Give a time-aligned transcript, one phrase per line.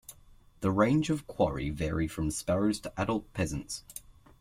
[0.61, 3.83] The range of quarry vary from sparrows to adult pheasants.